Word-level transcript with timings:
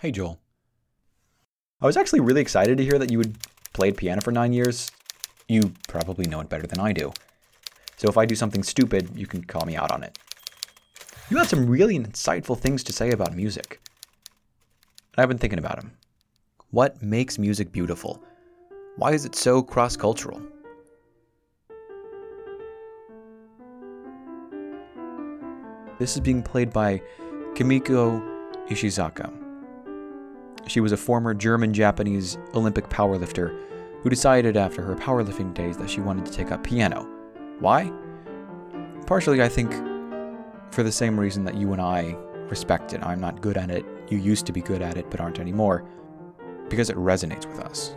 Hey, 0.00 0.10
Joel. 0.12 0.40
I 1.82 1.84
was 1.84 1.98
actually 1.98 2.20
really 2.20 2.40
excited 2.40 2.78
to 2.78 2.84
hear 2.84 2.98
that 2.98 3.10
you 3.10 3.18
had 3.18 3.36
played 3.74 3.98
piano 3.98 4.22
for 4.22 4.32
nine 4.32 4.54
years. 4.54 4.90
You 5.46 5.74
probably 5.88 6.24
know 6.24 6.40
it 6.40 6.48
better 6.48 6.66
than 6.66 6.80
I 6.80 6.94
do. 6.94 7.12
So 7.98 8.08
if 8.08 8.16
I 8.16 8.24
do 8.24 8.34
something 8.34 8.62
stupid, 8.62 9.10
you 9.14 9.26
can 9.26 9.44
call 9.44 9.66
me 9.66 9.76
out 9.76 9.90
on 9.90 10.02
it. 10.02 10.18
You 11.28 11.36
had 11.36 11.48
some 11.48 11.68
really 11.68 11.98
insightful 11.98 12.58
things 12.58 12.82
to 12.84 12.94
say 12.94 13.10
about 13.10 13.36
music. 13.36 13.78
And 15.14 15.22
I've 15.22 15.28
been 15.28 15.36
thinking 15.36 15.58
about 15.58 15.76
them. 15.76 15.92
What 16.70 17.02
makes 17.02 17.38
music 17.38 17.70
beautiful? 17.70 18.22
Why 18.96 19.12
is 19.12 19.26
it 19.26 19.34
so 19.34 19.62
cross 19.62 19.98
cultural? 19.98 20.40
This 25.98 26.14
is 26.14 26.20
being 26.20 26.42
played 26.42 26.72
by 26.72 27.02
Kimiko 27.54 28.18
Ishizaka. 28.70 29.39
She 30.70 30.78
was 30.78 30.92
a 30.92 30.96
former 30.96 31.34
German 31.34 31.74
Japanese 31.74 32.38
Olympic 32.54 32.88
powerlifter 32.88 33.60
who 34.02 34.08
decided 34.08 34.56
after 34.56 34.82
her 34.82 34.94
powerlifting 34.94 35.52
days 35.52 35.76
that 35.78 35.90
she 35.90 36.00
wanted 36.00 36.24
to 36.26 36.30
take 36.30 36.52
up 36.52 36.62
piano. 36.62 37.08
Why? 37.58 37.92
Partially, 39.04 39.42
I 39.42 39.48
think, 39.48 39.72
for 40.70 40.84
the 40.84 40.92
same 40.92 41.18
reason 41.18 41.42
that 41.42 41.56
you 41.56 41.72
and 41.72 41.82
I 41.82 42.16
respect 42.48 42.92
it. 42.92 43.04
I'm 43.04 43.18
not 43.18 43.40
good 43.40 43.56
at 43.56 43.68
it. 43.68 43.84
You 44.10 44.18
used 44.18 44.46
to 44.46 44.52
be 44.52 44.60
good 44.60 44.80
at 44.80 44.96
it, 44.96 45.10
but 45.10 45.18
aren't 45.18 45.40
anymore. 45.40 45.84
Because 46.68 46.88
it 46.88 46.96
resonates 46.96 47.46
with 47.46 47.58
us. 47.58 47.96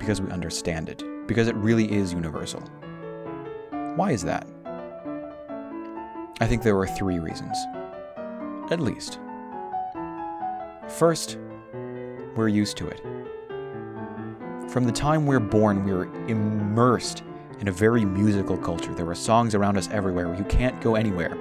Because 0.00 0.20
we 0.20 0.32
understand 0.32 0.88
it. 0.88 1.04
Because 1.28 1.46
it 1.46 1.54
really 1.54 1.92
is 1.92 2.12
universal. 2.12 2.60
Why 3.94 4.10
is 4.10 4.24
that? 4.24 4.48
I 6.40 6.48
think 6.48 6.64
there 6.64 6.74
were 6.74 6.88
three 6.88 7.20
reasons. 7.20 7.56
At 8.72 8.80
least. 8.80 9.20
First, 10.88 11.38
we're 12.36 12.48
used 12.48 12.76
to 12.76 12.86
it. 12.86 13.00
From 14.70 14.84
the 14.84 14.92
time 14.92 15.26
we're 15.26 15.40
born, 15.40 15.84
we're 15.84 16.04
immersed 16.28 17.24
in 17.58 17.68
a 17.68 17.72
very 17.72 18.04
musical 18.04 18.56
culture. 18.56 18.94
There 18.94 19.08
are 19.08 19.14
songs 19.14 19.54
around 19.54 19.76
us 19.78 19.88
everywhere. 19.90 20.34
You 20.36 20.44
can't 20.44 20.80
go 20.80 20.94
anywhere. 20.94 21.36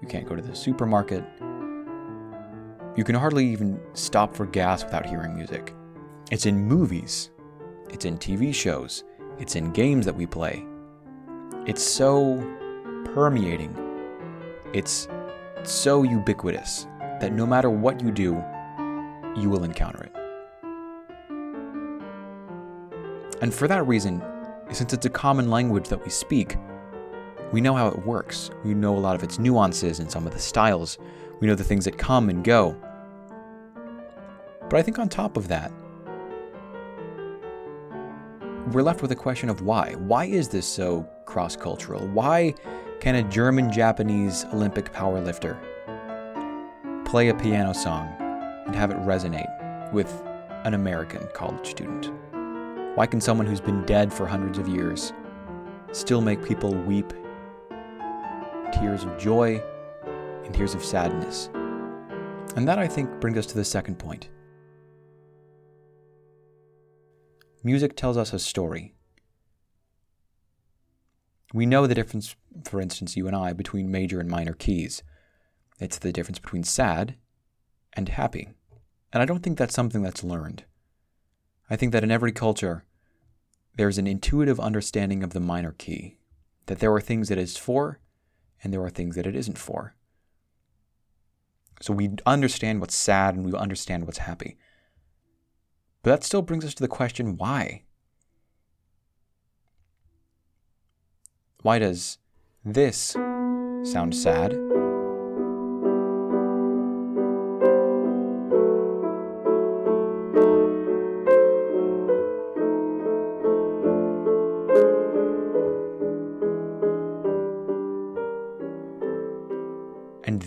You 0.00 0.06
can't 0.08 0.28
go 0.28 0.36
to 0.36 0.42
the 0.42 0.54
supermarket. 0.54 1.24
You 2.96 3.04
can 3.04 3.16
hardly 3.16 3.46
even 3.46 3.80
stop 3.94 4.34
for 4.36 4.46
gas 4.46 4.84
without 4.84 5.06
hearing 5.06 5.34
music. 5.34 5.74
It's 6.30 6.46
in 6.46 6.64
movies, 6.64 7.30
it's 7.90 8.04
in 8.04 8.16
TV 8.16 8.54
shows, 8.54 9.02
it's 9.38 9.56
in 9.56 9.72
games 9.72 10.06
that 10.06 10.14
we 10.14 10.26
play. 10.26 10.64
It's 11.66 11.82
so 11.82 12.36
permeating. 13.06 13.74
It's 14.72 15.08
so 15.64 16.04
ubiquitous 16.04 16.86
that 17.20 17.32
no 17.32 17.46
matter 17.46 17.70
what 17.70 18.02
you 18.02 18.10
do, 18.10 18.42
you 19.36 19.48
will 19.48 19.64
encounter 19.64 20.02
it. 20.04 20.12
And 23.42 23.54
for 23.54 23.68
that 23.68 23.86
reason, 23.86 24.22
since 24.72 24.92
it's 24.92 25.06
a 25.06 25.10
common 25.10 25.50
language 25.50 25.88
that 25.88 26.02
we 26.02 26.10
speak, 26.10 26.56
we 27.52 27.60
know 27.60 27.74
how 27.74 27.88
it 27.88 28.06
works. 28.06 28.50
We 28.64 28.74
know 28.74 28.96
a 28.96 29.00
lot 29.00 29.16
of 29.16 29.22
its 29.22 29.38
nuances 29.38 29.98
and 29.98 30.10
some 30.10 30.26
of 30.26 30.32
the 30.32 30.38
styles. 30.38 30.98
We 31.40 31.46
know 31.46 31.54
the 31.54 31.64
things 31.64 31.84
that 31.86 31.98
come 31.98 32.28
and 32.28 32.44
go. 32.44 32.76
But 34.68 34.78
I 34.78 34.82
think 34.82 34.98
on 34.98 35.08
top 35.08 35.36
of 35.36 35.48
that, 35.48 35.72
we're 38.72 38.82
left 38.82 39.02
with 39.02 39.10
a 39.10 39.16
question 39.16 39.48
of 39.48 39.62
why. 39.62 39.94
Why 39.94 40.26
is 40.26 40.48
this 40.48 40.66
so 40.66 41.08
cross 41.24 41.56
cultural? 41.56 42.06
Why 42.08 42.54
can 43.00 43.16
a 43.16 43.22
German 43.24 43.72
Japanese 43.72 44.44
Olympic 44.52 44.92
powerlifter 44.92 45.58
play 47.10 47.28
a 47.28 47.34
piano 47.34 47.74
song 47.74 48.06
and 48.66 48.76
have 48.76 48.92
it 48.92 48.96
resonate 48.98 49.92
with 49.92 50.22
an 50.62 50.74
American 50.74 51.26
college 51.34 51.66
student? 51.66 52.08
Why 52.96 53.04
can 53.04 53.20
someone 53.20 53.48
who's 53.48 53.60
been 53.60 53.84
dead 53.84 54.12
for 54.12 54.28
hundreds 54.28 54.58
of 54.58 54.68
years 54.68 55.12
still 55.90 56.20
make 56.20 56.40
people 56.44 56.72
weep 56.72 57.12
tears 58.72 59.02
of 59.02 59.18
joy 59.18 59.60
and 60.44 60.54
tears 60.54 60.72
of 60.72 60.84
sadness? 60.84 61.50
And 62.54 62.68
that, 62.68 62.78
I 62.78 62.86
think, 62.86 63.18
brings 63.18 63.38
us 63.38 63.46
to 63.46 63.56
the 63.56 63.64
second 63.64 63.98
point. 63.98 64.28
Music 67.64 67.96
tells 67.96 68.16
us 68.16 68.32
a 68.32 68.38
story. 68.38 68.94
We 71.52 71.66
know 71.66 71.88
the 71.88 71.94
difference, 71.96 72.36
for 72.62 72.80
instance, 72.80 73.16
you 73.16 73.26
and 73.26 73.34
I, 73.34 73.52
between 73.52 73.90
major 73.90 74.20
and 74.20 74.30
minor 74.30 74.52
keys. 74.52 75.02
It's 75.80 75.98
the 75.98 76.12
difference 76.12 76.38
between 76.38 76.62
sad 76.62 77.16
and 77.94 78.08
happy. 78.08 78.50
And 79.12 79.22
I 79.22 79.26
don't 79.26 79.42
think 79.42 79.58
that's 79.58 79.74
something 79.74 80.02
that's 80.02 80.22
learned. 80.22 80.64
I 81.68 81.76
think 81.76 81.92
that 81.92 82.04
in 82.04 82.10
every 82.10 82.32
culture, 82.32 82.84
there's 83.76 83.98
an 83.98 84.06
intuitive 84.06 84.60
understanding 84.60 85.22
of 85.22 85.32
the 85.32 85.40
minor 85.40 85.72
key, 85.72 86.18
that 86.66 86.80
there 86.80 86.92
are 86.92 87.00
things 87.00 87.28
that 87.28 87.38
it 87.38 87.42
is 87.42 87.56
for 87.56 87.98
and 88.62 88.72
there 88.72 88.82
are 88.82 88.90
things 88.90 89.16
that 89.16 89.26
it 89.26 89.34
isn't 89.34 89.58
for. 89.58 89.94
So 91.80 91.94
we 91.94 92.10
understand 92.26 92.80
what's 92.80 92.94
sad 92.94 93.34
and 93.34 93.44
we 93.44 93.58
understand 93.58 94.04
what's 94.04 94.18
happy. 94.18 94.58
But 96.02 96.10
that 96.10 96.24
still 96.24 96.42
brings 96.42 96.64
us 96.64 96.74
to 96.74 96.82
the 96.82 96.88
question 96.88 97.36
why? 97.38 97.84
Why 101.62 101.78
does 101.78 102.18
this 102.64 103.16
sound 103.84 104.14
sad? 104.14 104.89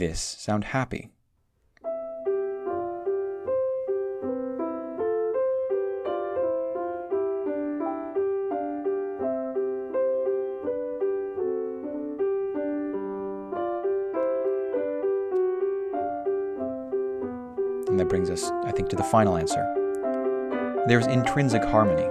This 0.00 0.20
sound 0.20 0.64
happy? 0.64 1.10
And 17.88 18.00
that 18.00 18.08
brings 18.08 18.30
us, 18.30 18.50
I 18.64 18.72
think, 18.72 18.88
to 18.88 18.96
the 18.96 19.02
final 19.02 19.36
answer. 19.36 19.62
There's 20.88 21.06
intrinsic 21.06 21.62
harmony. 21.62 22.08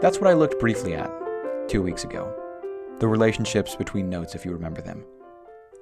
That's 0.00 0.18
what 0.20 0.30
I 0.30 0.32
looked 0.32 0.58
briefly 0.58 0.94
at 0.94 1.10
two 1.68 1.82
weeks 1.82 2.04
ago. 2.04 2.34
The 2.98 3.08
relationships 3.08 3.76
between 3.76 4.08
notes, 4.08 4.34
if 4.34 4.46
you 4.46 4.52
remember 4.52 4.80
them. 4.80 5.04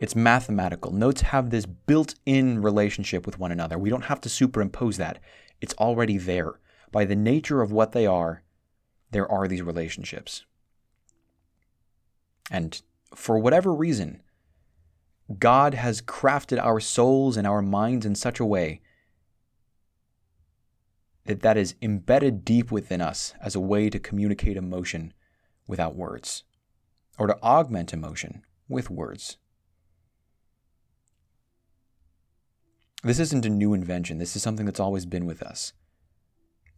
It's 0.00 0.16
mathematical. 0.16 0.92
Notes 0.92 1.20
have 1.20 1.50
this 1.50 1.66
built 1.66 2.14
in 2.24 2.62
relationship 2.62 3.26
with 3.26 3.38
one 3.38 3.52
another. 3.52 3.78
We 3.78 3.90
don't 3.90 4.06
have 4.06 4.20
to 4.22 4.30
superimpose 4.30 4.96
that, 4.96 5.18
it's 5.60 5.74
already 5.74 6.16
there. 6.16 6.58
By 6.90 7.04
the 7.04 7.14
nature 7.14 7.60
of 7.60 7.70
what 7.70 7.92
they 7.92 8.06
are, 8.06 8.42
there 9.10 9.30
are 9.30 9.46
these 9.46 9.60
relationships. 9.62 10.46
And 12.50 12.80
for 13.14 13.38
whatever 13.38 13.74
reason, 13.74 14.22
God 15.38 15.74
has 15.74 16.00
crafted 16.00 16.58
our 16.58 16.80
souls 16.80 17.36
and 17.36 17.46
our 17.46 17.60
minds 17.60 18.06
in 18.06 18.14
such 18.14 18.40
a 18.40 18.46
way 18.46 18.80
that 21.26 21.42
that 21.42 21.58
is 21.58 21.74
embedded 21.82 22.42
deep 22.44 22.72
within 22.72 23.02
us 23.02 23.34
as 23.40 23.54
a 23.54 23.60
way 23.60 23.90
to 23.90 24.00
communicate 24.00 24.56
emotion 24.56 25.12
without 25.66 25.94
words, 25.94 26.44
or 27.18 27.26
to 27.26 27.40
augment 27.42 27.92
emotion 27.92 28.42
with 28.66 28.88
words. 28.88 29.36
This 33.02 33.18
isn't 33.18 33.46
a 33.46 33.50
new 33.50 33.72
invention. 33.72 34.18
This 34.18 34.36
is 34.36 34.42
something 34.42 34.66
that's 34.66 34.80
always 34.80 35.06
been 35.06 35.26
with 35.26 35.42
us. 35.42 35.72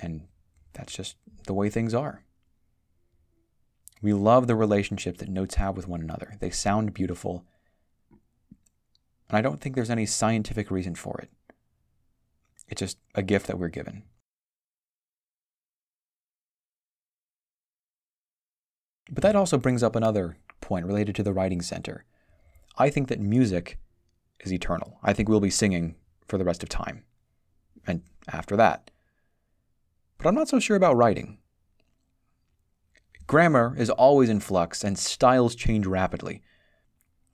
And 0.00 0.26
that's 0.72 0.92
just 0.92 1.16
the 1.46 1.54
way 1.54 1.70
things 1.70 1.94
are. 1.94 2.24
We 4.02 4.12
love 4.12 4.46
the 4.46 4.56
relationship 4.56 5.18
that 5.18 5.28
notes 5.28 5.56
have 5.56 5.76
with 5.76 5.88
one 5.88 6.00
another. 6.00 6.36
They 6.40 6.50
sound 6.50 6.94
beautiful 6.94 7.44
and 9.28 9.36
I 9.36 9.42
don't 9.42 9.60
think 9.60 9.74
there's 9.74 9.90
any 9.90 10.06
scientific 10.06 10.70
reason 10.70 10.94
for 10.94 11.18
it. 11.20 11.30
It's 12.68 12.80
just 12.80 12.98
a 13.14 13.22
gift 13.22 13.46
that 13.46 13.58
we're 13.58 13.68
given. 13.68 14.04
But 19.10 19.22
that 19.22 19.36
also 19.36 19.58
brings 19.58 19.82
up 19.82 19.96
another 19.96 20.36
point 20.60 20.86
related 20.86 21.14
to 21.16 21.22
the 21.22 21.32
writing 21.32 21.62
center. 21.62 22.04
I 22.76 22.90
think 22.90 23.08
that 23.08 23.20
music 23.20 23.78
is 24.40 24.52
eternal. 24.52 24.98
I 25.02 25.12
think 25.12 25.28
we'll 25.28 25.40
be 25.40 25.50
singing 25.50 25.96
for 26.28 26.38
the 26.38 26.44
rest 26.44 26.62
of 26.62 26.68
time. 26.68 27.04
And 27.86 28.02
after 28.30 28.56
that. 28.56 28.90
But 30.18 30.26
I'm 30.26 30.34
not 30.34 30.48
so 30.48 30.60
sure 30.60 30.76
about 30.76 30.96
writing. 30.96 31.38
Grammar 33.26 33.74
is 33.76 33.90
always 33.90 34.28
in 34.28 34.40
flux 34.40 34.84
and 34.84 34.98
styles 34.98 35.54
change 35.54 35.86
rapidly. 35.86 36.42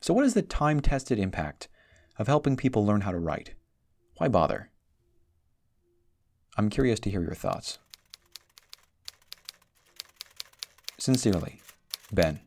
So, 0.00 0.14
what 0.14 0.24
is 0.24 0.34
the 0.34 0.42
time 0.42 0.80
tested 0.80 1.18
impact 1.18 1.68
of 2.18 2.26
helping 2.26 2.56
people 2.56 2.84
learn 2.84 3.02
how 3.02 3.12
to 3.12 3.18
write. 3.18 3.54
Why 4.16 4.28
bother? 4.28 4.70
I'm 6.56 6.68
curious 6.68 6.98
to 7.00 7.10
hear 7.10 7.22
your 7.22 7.34
thoughts. 7.34 7.78
Sincerely, 10.98 11.60
Ben. 12.12 12.40